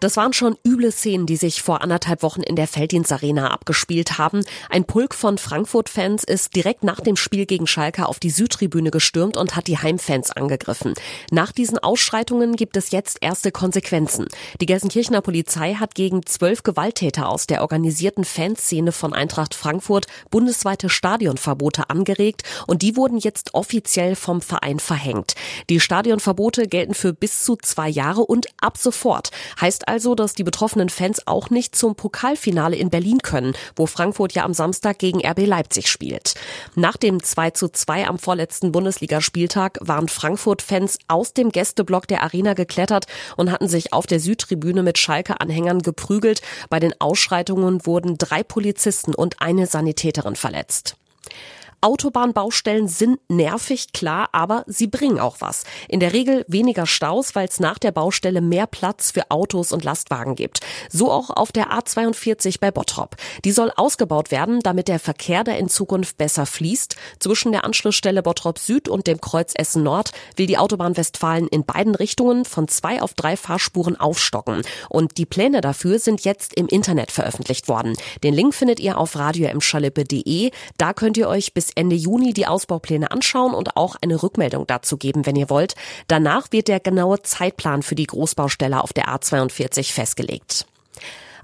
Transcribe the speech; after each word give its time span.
Das 0.00 0.16
waren 0.16 0.32
schon 0.32 0.56
üble 0.66 0.92
Szenen, 0.92 1.26
die 1.26 1.36
sich 1.36 1.62
vor 1.62 1.82
anderthalb 1.82 2.22
Wochen 2.22 2.42
in 2.42 2.56
der 2.56 2.66
Felddienstarena 2.66 3.50
abgespielt 3.50 4.18
haben. 4.18 4.44
Ein 4.68 4.84
Pulk 4.84 5.14
von 5.14 5.38
Frankfurt-Fans 5.38 6.24
ist 6.24 6.54
direkt 6.54 6.84
nach 6.84 7.00
dem 7.00 7.16
Spiel 7.16 7.46
gegen 7.46 7.66
Schalke 7.66 8.06
auf 8.06 8.20
die 8.20 8.30
Südtribüne 8.30 8.90
gestürmt 8.90 9.36
und 9.36 9.56
hat 9.56 9.66
die 9.66 9.78
Heimfans 9.78 10.30
angegriffen. 10.30 10.94
Nach 11.30 11.52
diesen 11.52 11.78
Ausschreitungen 11.78 12.56
gibt 12.56 12.76
es 12.76 12.90
jetzt 12.90 13.18
erste 13.20 13.52
Konsequenzen. 13.52 14.26
Die 14.60 14.66
Gelsenkirchener 14.66 15.22
Polizei 15.22 15.74
hat 15.74 15.94
gegen 15.94 16.26
zwölf 16.26 16.62
Gewalttäter 16.62 17.28
aus 17.28 17.46
der 17.46 17.62
organisierten 17.62 18.24
Fanszene 18.24 18.92
von 18.92 19.12
Eintracht 19.12 19.54
Frankfurt 19.54 20.06
bundesweite 20.30 20.88
Stadionverbote 20.88 21.90
angeregt 21.90 22.42
und 22.66 22.82
die 22.82 22.96
wurden 22.96 23.18
jetzt 23.18 23.54
offiziell 23.54 24.16
vom 24.16 24.40
Verein 24.40 24.78
verhängt. 24.78 25.34
Die 25.70 25.80
Stadionverbote 25.80 26.66
gelten 26.66 26.94
für 26.94 27.12
bis 27.12 27.44
zu 27.44 27.56
zwei 27.56 27.88
Jahre 27.88 28.22
und 28.22 28.46
ab 28.60 28.76
sofort. 28.78 29.30
Heißt 29.66 29.88
also, 29.88 30.14
dass 30.14 30.34
die 30.34 30.44
betroffenen 30.44 30.88
Fans 30.90 31.26
auch 31.26 31.50
nicht 31.50 31.74
zum 31.74 31.96
Pokalfinale 31.96 32.76
in 32.76 32.88
Berlin 32.88 33.18
können, 33.18 33.54
wo 33.74 33.86
Frankfurt 33.86 34.32
ja 34.32 34.44
am 34.44 34.54
Samstag 34.54 35.00
gegen 35.00 35.26
RB 35.26 35.44
Leipzig 35.44 35.88
spielt. 35.88 36.34
Nach 36.76 36.96
dem 36.96 37.20
2 37.20 37.50
zu 37.50 37.68
2 37.70 38.06
am 38.06 38.20
vorletzten 38.20 38.70
Bundesligaspieltag 38.70 39.78
waren 39.80 40.06
Frankfurt-Fans 40.06 41.00
aus 41.08 41.32
dem 41.32 41.50
Gästeblock 41.50 42.06
der 42.06 42.22
Arena 42.22 42.54
geklettert 42.54 43.06
und 43.36 43.50
hatten 43.50 43.66
sich 43.66 43.92
auf 43.92 44.06
der 44.06 44.20
Südtribüne 44.20 44.84
mit 44.84 44.98
Schalke-Anhängern 44.98 45.82
geprügelt. 45.82 46.42
Bei 46.70 46.78
den 46.78 46.94
Ausschreitungen 47.00 47.84
wurden 47.86 48.18
drei 48.18 48.44
Polizisten 48.44 49.16
und 49.16 49.42
eine 49.42 49.66
Sanitäterin 49.66 50.36
verletzt. 50.36 50.94
Autobahnbaustellen 51.80 52.88
sind 52.88 53.18
nervig, 53.28 53.92
klar, 53.92 54.28
aber 54.32 54.64
sie 54.66 54.86
bringen 54.86 55.20
auch 55.20 55.36
was. 55.40 55.64
In 55.88 56.00
der 56.00 56.12
Regel 56.12 56.44
weniger 56.48 56.86
Staus, 56.86 57.34
weil 57.34 57.48
es 57.48 57.60
nach 57.60 57.78
der 57.78 57.92
Baustelle 57.92 58.40
mehr 58.40 58.66
Platz 58.66 59.10
für 59.10 59.30
Autos 59.30 59.72
und 59.72 59.84
Lastwagen 59.84 60.34
gibt. 60.34 60.60
So 60.90 61.10
auch 61.10 61.30
auf 61.30 61.52
der 61.52 61.70
A42 61.70 62.60
bei 62.60 62.70
Bottrop. 62.70 63.16
Die 63.44 63.52
soll 63.52 63.72
ausgebaut 63.76 64.30
werden, 64.30 64.60
damit 64.60 64.88
der 64.88 64.98
Verkehr 64.98 65.44
da 65.44 65.52
in 65.52 65.68
Zukunft 65.68 66.18
besser 66.18 66.46
fließt. 66.46 66.96
Zwischen 67.18 67.52
der 67.52 67.64
Anschlussstelle 67.64 68.22
Bottrop 68.22 68.58
Süd 68.58 68.88
und 68.88 69.06
dem 69.06 69.20
Kreuz 69.20 69.52
Essen 69.54 69.82
Nord 69.82 70.12
will 70.36 70.46
die 70.46 70.58
Autobahn 70.58 70.96
Westfalen 70.96 71.48
in 71.48 71.64
beiden 71.64 71.94
Richtungen 71.94 72.44
von 72.44 72.68
zwei 72.68 73.02
auf 73.02 73.14
drei 73.14 73.36
Fahrspuren 73.36 73.96
aufstocken. 73.96 74.62
Und 74.88 75.18
die 75.18 75.26
Pläne 75.26 75.60
dafür 75.60 75.98
sind 75.98 76.24
jetzt 76.24 76.54
im 76.54 76.66
Internet 76.66 77.10
veröffentlicht 77.10 77.68
worden. 77.68 77.94
Den 78.22 78.34
Link 78.34 78.54
findet 78.54 78.80
ihr 78.80 78.98
auf 78.98 79.16
radioemschalippe.de. 79.16 80.50
Da 80.78 80.92
könnt 80.92 81.16
ihr 81.16 81.28
euch 81.28 81.54
bis 81.54 81.65
bis 81.66 81.72
Ende 81.74 81.96
Juni 81.96 82.32
die 82.32 82.46
Ausbaupläne 82.46 83.10
anschauen 83.10 83.52
und 83.52 83.76
auch 83.76 83.96
eine 84.00 84.22
Rückmeldung 84.22 84.66
dazu 84.66 84.96
geben, 84.96 85.26
wenn 85.26 85.36
ihr 85.36 85.50
wollt. 85.50 85.74
Danach 86.06 86.52
wird 86.52 86.68
der 86.68 86.80
genaue 86.80 87.22
Zeitplan 87.22 87.82
für 87.82 87.96
die 87.96 88.06
Großbaustelle 88.06 88.80
auf 88.80 88.92
der 88.92 89.08
A42 89.08 89.92
festgelegt. 89.92 90.66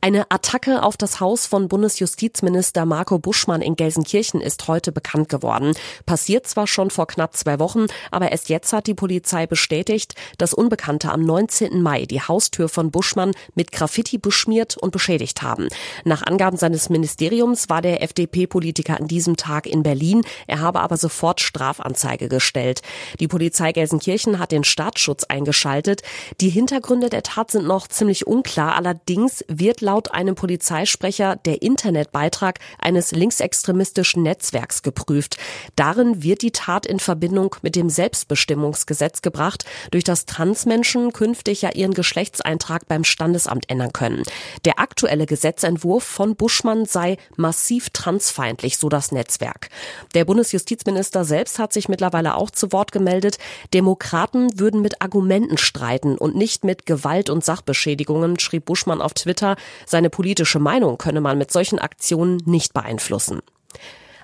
Eine 0.00 0.30
Attacke 0.30 0.84
auf 0.84 0.96
das 0.96 1.18
Haus 1.18 1.46
von 1.46 1.66
Bundesjustizminister 1.66 2.86
Marco 2.86 3.18
Buschmann 3.18 3.60
in 3.60 3.74
Gelsenkirchen 3.74 4.40
ist 4.40 4.68
heute 4.68 4.92
bekannt 4.92 5.28
geworden. 5.28 5.74
Passiert 6.06 6.46
zwar 6.46 6.68
schon 6.68 6.90
vor 6.90 7.08
knapp 7.08 7.36
zwei 7.36 7.58
Wochen, 7.58 7.86
aber 8.12 8.30
erst 8.30 8.48
jetzt 8.48 8.72
hat 8.72 8.86
die 8.86 8.94
Polizei 8.94 9.48
bestätigt, 9.48 10.14
dass 10.38 10.54
Unbekannte 10.54 11.10
am 11.10 11.22
19. 11.22 11.82
Mai 11.82 12.06
die 12.06 12.20
Haustür 12.20 12.68
von 12.68 12.92
Buschmann 12.92 13.32
mit 13.56 13.72
Graffiti 13.72 14.18
beschmiert 14.18 14.76
und 14.76 14.92
beschädigt 14.92 15.42
haben. 15.42 15.66
Nach 16.04 16.22
Angaben 16.22 16.58
seines 16.58 16.90
Ministeriums 16.90 17.68
war 17.68 17.82
der 17.82 18.00
FDP-Politiker 18.00 19.00
an 19.00 19.08
diesem 19.08 19.36
Tag 19.36 19.66
in 19.66 19.82
Berlin. 19.82 20.22
Er 20.46 20.60
habe 20.60 20.78
aber 20.78 20.96
sofort 20.96 21.40
Strafanzeige 21.40 22.28
gestellt. 22.28 22.82
Die 23.18 23.26
Polizei 23.26 23.72
Gelsenkirchen 23.72 24.38
hat 24.38 24.52
den 24.52 24.62
Staatsschutz 24.62 25.24
eingeschaltet. 25.24 26.02
Die 26.40 26.50
Hintergründe 26.50 27.10
der 27.10 27.24
Tat 27.24 27.50
sind 27.50 27.66
noch 27.66 27.88
ziemlich 27.88 28.28
unklar. 28.28 28.76
Allerdings 28.76 29.44
wird 29.48 29.87
laut 29.88 30.12
einem 30.12 30.34
Polizeisprecher 30.34 31.36
der 31.36 31.62
Internetbeitrag 31.62 32.58
eines 32.78 33.12
linksextremistischen 33.12 34.22
Netzwerks 34.22 34.82
geprüft. 34.82 35.38
Darin 35.76 36.22
wird 36.22 36.42
die 36.42 36.50
Tat 36.50 36.84
in 36.84 37.00
Verbindung 37.00 37.56
mit 37.62 37.74
dem 37.74 37.88
Selbstbestimmungsgesetz 37.88 39.22
gebracht, 39.22 39.64
durch 39.90 40.04
das 40.04 40.26
Transmenschen 40.26 41.14
künftig 41.14 41.62
ja 41.62 41.70
ihren 41.70 41.94
Geschlechtseintrag 41.94 42.86
beim 42.86 43.02
Standesamt 43.02 43.70
ändern 43.70 43.94
können. 43.94 44.24
Der 44.66 44.78
aktuelle 44.78 45.24
Gesetzentwurf 45.24 46.04
von 46.04 46.36
Buschmann 46.36 46.84
sei 46.84 47.16
massiv 47.36 47.88
transfeindlich, 47.88 48.76
so 48.76 48.90
das 48.90 49.10
Netzwerk. 49.10 49.70
Der 50.12 50.26
Bundesjustizminister 50.26 51.24
selbst 51.24 51.58
hat 51.58 51.72
sich 51.72 51.88
mittlerweile 51.88 52.34
auch 52.34 52.50
zu 52.50 52.72
Wort 52.72 52.92
gemeldet. 52.92 53.38
Demokraten 53.72 54.60
würden 54.60 54.82
mit 54.82 55.00
Argumenten 55.00 55.56
streiten 55.56 56.18
und 56.18 56.36
nicht 56.36 56.62
mit 56.62 56.84
Gewalt 56.84 57.30
und 57.30 57.42
Sachbeschädigungen, 57.42 58.38
schrieb 58.38 58.66
Buschmann 58.66 59.00
auf 59.00 59.14
Twitter. 59.14 59.56
Seine 59.86 60.10
politische 60.10 60.58
Meinung 60.58 60.98
könne 60.98 61.20
man 61.20 61.38
mit 61.38 61.50
solchen 61.50 61.78
Aktionen 61.78 62.42
nicht 62.44 62.72
beeinflussen. 62.74 63.40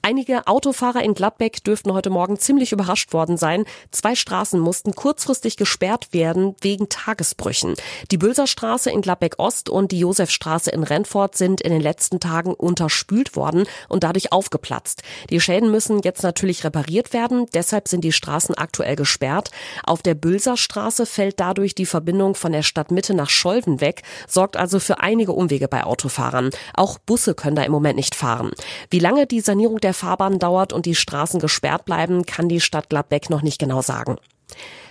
Einige 0.00 0.46
Autofahrer 0.46 1.02
in 1.02 1.14
Gladbeck 1.14 1.64
dürften 1.64 1.92
heute 1.92 2.08
Morgen 2.08 2.38
ziemlich 2.38 2.72
überrascht 2.72 3.12
worden 3.12 3.36
sein. 3.36 3.64
Zwei 3.90 4.14
Straßen 4.14 4.60
mussten 4.60 4.94
kurzfristig 4.94 5.56
gesperrt 5.56 6.12
werden 6.12 6.54
wegen 6.60 6.88
Tagesbrüchen. 6.88 7.74
Die 8.12 8.16
Bülserstraße 8.16 8.90
in 8.90 9.02
Gladbeck 9.02 9.34
Ost 9.38 9.68
und 9.68 9.90
die 9.90 9.98
Josefstraße 9.98 10.70
in 10.70 10.84
Rennfort 10.84 11.36
sind 11.36 11.60
in 11.60 11.72
den 11.72 11.80
letzten 11.80 12.20
Tagen 12.20 12.54
unterspült 12.54 13.34
worden 13.34 13.66
und 13.88 14.04
dadurch 14.04 14.32
aufgeplatzt. 14.32 15.02
Die 15.30 15.40
Schäden 15.40 15.70
müssen 15.70 16.00
jetzt 16.02 16.22
natürlich 16.22 16.64
repariert 16.64 17.12
werden, 17.12 17.46
deshalb 17.52 17.88
sind 17.88 18.02
die 18.02 18.12
Straßen 18.12 18.54
aktuell 18.56 18.94
gesperrt. 18.94 19.50
Auf 19.84 20.02
der 20.02 20.14
Bülserstraße 20.14 21.06
fällt 21.06 21.40
dadurch 21.40 21.74
die 21.74 21.86
Verbindung 21.86 22.36
von 22.36 22.52
der 22.52 22.62
Stadtmitte 22.62 23.14
nach 23.14 23.30
Scholven 23.30 23.80
weg, 23.80 24.02
sorgt 24.28 24.56
also 24.56 24.78
für 24.78 25.00
einige 25.00 25.32
Umwege 25.32 25.66
bei 25.66 25.82
Autofahrern. 25.84 26.50
Auch 26.74 26.98
Busse 26.98 27.34
können 27.34 27.56
da 27.56 27.62
im 27.62 27.72
Moment 27.72 27.96
nicht 27.96 28.14
fahren. 28.14 28.52
Wie 28.90 29.00
lange 29.00 29.26
die 29.26 29.40
Sanierung 29.40 29.78
der 29.78 29.87
der 29.88 29.94
Fahrbahn 29.94 30.38
dauert 30.38 30.74
und 30.74 30.84
die 30.84 30.94
Straßen 30.94 31.40
gesperrt 31.40 31.86
bleiben, 31.86 32.26
kann 32.26 32.50
die 32.50 32.60
Stadt 32.60 32.90
Gladbeck 32.90 33.30
noch 33.30 33.40
nicht 33.40 33.58
genau 33.58 33.80
sagen. 33.80 34.16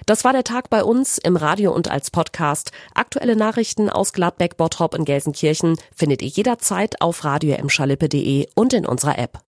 Das 0.07 0.23
war 0.23 0.33
der 0.33 0.43
Tag 0.43 0.71
bei 0.71 0.83
uns 0.83 1.19
im 1.19 1.35
Radio 1.35 1.71
und 1.71 1.87
als 1.87 2.09
Podcast. 2.09 2.71
Aktuelle 2.95 3.35
Nachrichten 3.35 3.91
aus 3.91 4.11
Gladbeck, 4.11 4.57
Bottrop 4.57 4.97
und 4.97 5.05
Gelsenkirchen 5.05 5.77
findet 5.95 6.23
ihr 6.23 6.29
jederzeit 6.29 6.99
auf 6.99 7.23
radio 7.23 7.55
und 8.55 8.73
in 8.73 8.87
unserer 8.87 9.19
App. 9.19 9.37